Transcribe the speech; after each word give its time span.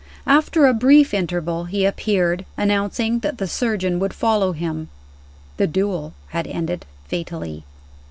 After 0.25 0.65
a 0.65 0.73
brief 0.73 1.13
interval 1.13 1.65
he 1.65 1.85
appeared, 1.85 2.43
announcing 2.57 3.19
that 3.19 3.37
the 3.37 3.45
surgeon 3.47 3.99
would 3.99 4.15
follow 4.15 4.51
him. 4.53 4.89
The 5.57 5.67
duel 5.67 6.15
had 6.29 6.47
ended 6.47 6.87
fatally. 7.07 7.65